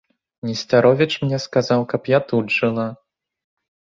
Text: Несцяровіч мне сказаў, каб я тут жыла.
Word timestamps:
Несцяровіч 0.47 1.09
мне 1.25 1.39
сказаў, 1.43 1.85
каб 1.93 2.01
я 2.13 2.19
тут 2.31 2.45
жыла. 2.57 2.87